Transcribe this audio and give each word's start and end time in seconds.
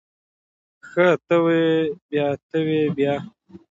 ښه 0.89 1.07
ته 1.25 1.35
ووی 1.43 1.69
بيا 2.09 2.27
ته 2.49 2.57
وی 2.65 2.81
بيا. 2.97 3.13